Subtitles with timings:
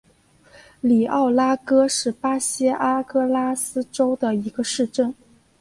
[0.79, 5.13] 里奥拉戈是巴西阿拉戈斯州的一个市镇。